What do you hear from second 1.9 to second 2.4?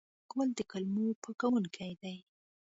دی.